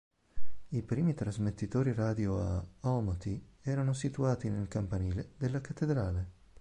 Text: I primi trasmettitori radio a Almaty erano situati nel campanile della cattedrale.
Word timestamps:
I 0.69 0.81
primi 0.81 1.13
trasmettitori 1.13 1.93
radio 1.93 2.39
a 2.41 2.65
Almaty 2.89 3.39
erano 3.61 3.93
situati 3.93 4.49
nel 4.49 4.67
campanile 4.67 5.33
della 5.37 5.61
cattedrale. 5.61 6.31